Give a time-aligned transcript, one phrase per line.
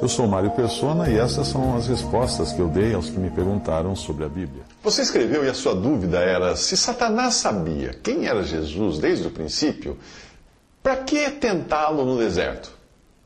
[0.00, 3.30] Eu sou Mário Persona e essas são as respostas que eu dei aos que me
[3.30, 4.62] perguntaram sobre a Bíblia.
[4.82, 9.30] Você escreveu e a sua dúvida era: se Satanás sabia quem era Jesus desde o
[9.30, 9.98] princípio,
[10.82, 12.70] para que tentá-lo no deserto?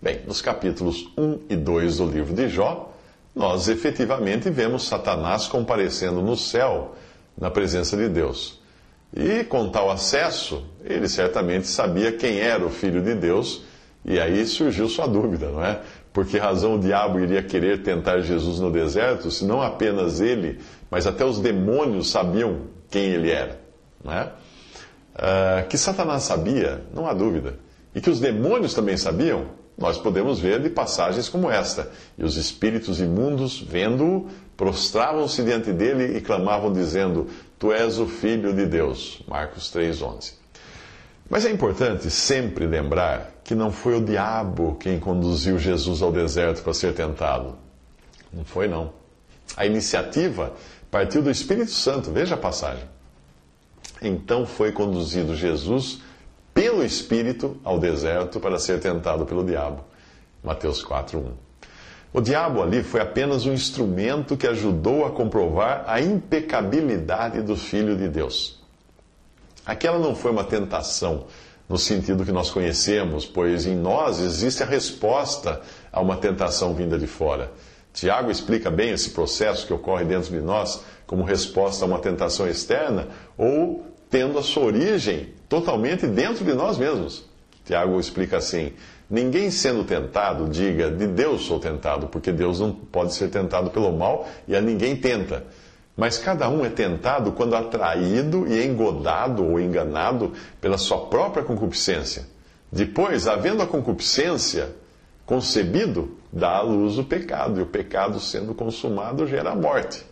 [0.00, 2.92] Bem, nos capítulos 1 e 2 do livro de Jó,
[3.34, 6.96] nós efetivamente vemos Satanás comparecendo no céu
[7.38, 8.60] na presença de Deus.
[9.14, 13.62] E com tal acesso, ele certamente sabia quem era o Filho de Deus,
[14.04, 15.80] e aí surgiu sua dúvida, não é?
[16.12, 20.58] Por que razão o diabo iria querer tentar Jesus no deserto, se não apenas ele,
[20.90, 23.60] mas até os demônios sabiam quem ele era?
[24.04, 24.24] Não é?
[25.14, 27.58] Uh, que Satanás sabia, não há dúvida.
[27.94, 29.46] E que os demônios também sabiam,
[29.78, 31.90] nós podemos ver de passagens como esta.
[32.18, 37.26] E os espíritos imundos, vendo-o, prostravam-se diante dele e clamavam, dizendo:
[37.58, 39.22] Tu és o Filho de Deus.
[39.26, 40.41] Marcos 3,11.
[41.28, 46.62] Mas é importante sempre lembrar que não foi o diabo quem conduziu Jesus ao deserto
[46.62, 47.56] para ser tentado.
[48.32, 48.92] Não foi, não.
[49.56, 50.52] A iniciativa
[50.90, 52.84] partiu do Espírito Santo, veja a passagem.
[54.00, 56.00] Então foi conduzido Jesus
[56.54, 59.84] pelo Espírito ao deserto para ser tentado pelo diabo.
[60.42, 61.32] Mateus 4:1.
[62.12, 67.96] O diabo ali foi apenas um instrumento que ajudou a comprovar a impecabilidade do Filho
[67.96, 68.61] de Deus.
[69.64, 71.26] Aquela não foi uma tentação
[71.68, 75.60] no sentido que nós conhecemos, pois em nós existe a resposta
[75.92, 77.50] a uma tentação vinda de fora.
[77.92, 82.48] Tiago explica bem esse processo que ocorre dentro de nós como resposta a uma tentação
[82.48, 87.24] externa ou tendo a sua origem totalmente dentro de nós mesmos.
[87.64, 88.72] Tiago explica assim:
[89.08, 93.92] ninguém sendo tentado diga de Deus sou tentado, porque Deus não pode ser tentado pelo
[93.92, 95.44] mal e a ninguém tenta.
[95.96, 102.26] Mas cada um é tentado quando atraído e engodado ou enganado pela sua própria concupiscência.
[102.70, 104.70] Depois, havendo a concupiscência
[105.26, 110.04] concebido, dá à luz o pecado, e o pecado sendo consumado gera a morte.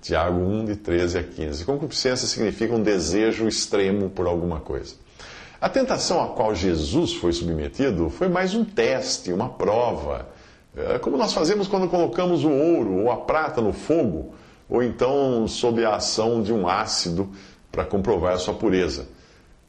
[0.00, 1.64] Tiago 1, de 13 a 15.
[1.64, 4.94] Concupiscência significa um desejo extremo por alguma coisa.
[5.60, 10.28] A tentação a qual Jesus foi submetido foi mais um teste, uma prova.
[10.76, 14.34] É como nós fazemos quando colocamos o ouro ou a prata no fogo,
[14.68, 17.30] ou então sob a ação de um ácido
[17.70, 19.06] para comprovar a sua pureza.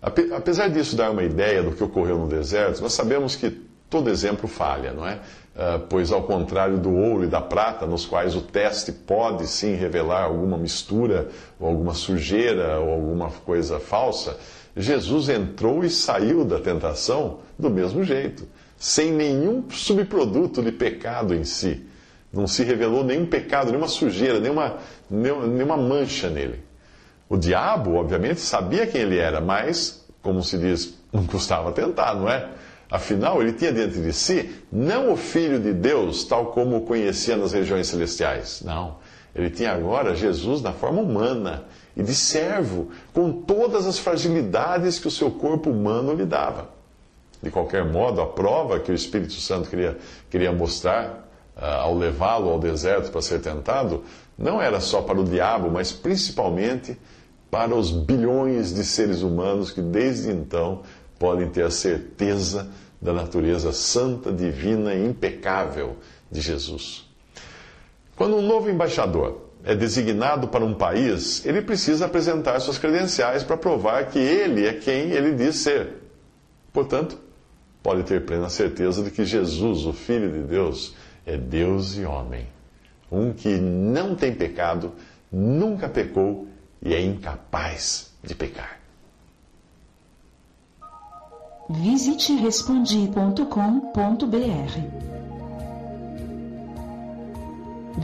[0.00, 3.50] Apesar disso dar uma ideia do que ocorreu no deserto, nós sabemos que
[3.90, 5.20] todo exemplo falha, não é?
[5.60, 9.74] Ah, pois ao contrário do ouro e da prata, nos quais o teste pode sim
[9.74, 11.28] revelar alguma mistura,
[11.58, 14.38] ou alguma sujeira, ou alguma coisa falsa,
[14.76, 21.42] Jesus entrou e saiu da tentação do mesmo jeito, sem nenhum subproduto de pecado em
[21.42, 21.84] si.
[22.32, 24.76] Não se revelou nenhum pecado, nenhuma sujeira, nenhuma,
[25.10, 26.62] nenhuma mancha nele.
[27.28, 32.28] O diabo, obviamente, sabia quem ele era, mas, como se diz, não custava tentar, não
[32.28, 32.50] é?
[32.90, 37.36] Afinal, ele tinha diante de si não o Filho de Deus, tal como o conhecia
[37.36, 38.62] nas regiões celestiais.
[38.64, 38.96] Não.
[39.34, 41.64] Ele tinha agora Jesus na forma humana
[41.94, 46.70] e de servo, com todas as fragilidades que o seu corpo humano lhe dava.
[47.42, 49.98] De qualquer modo, a prova que o Espírito Santo queria,
[50.30, 51.27] queria mostrar
[51.58, 54.04] ao levá-lo ao deserto para ser tentado
[54.38, 56.96] não era só para o diabo, mas principalmente
[57.50, 60.82] para os bilhões de seres humanos que desde então
[61.18, 62.70] podem ter a certeza
[63.00, 65.96] da natureza santa, divina e impecável
[66.30, 67.08] de Jesus.
[68.14, 73.56] Quando um novo embaixador é designado para um país, ele precisa apresentar suas credenciais para
[73.56, 75.94] provar que ele é quem ele diz ser.
[76.72, 77.18] Portanto,
[77.82, 80.94] pode ter plena certeza de que Jesus, o Filho de Deus,
[81.28, 82.46] é Deus e homem.
[83.12, 84.94] Um que não tem pecado,
[85.30, 86.48] nunca pecou
[86.82, 88.78] e é incapaz de pecar.
[91.68, 93.44] Visite respondi.com.br.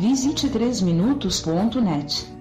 [0.00, 2.37] Visite 3minutos.net.